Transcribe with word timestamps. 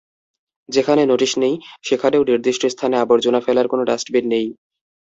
যেখানে 0.69 1.01
নোটিশ 1.05 1.31
নেই, 1.37 1.55
সেখানেও 1.83 2.27
নির্দিষ্ট 2.29 2.63
স্থানে 2.65 2.95
আবর্জনা 2.97 3.39
ফেলার 3.41 3.67
কোনো 3.67 3.83
ডাস্টবিন 3.85 4.25
নেই। 4.33 4.47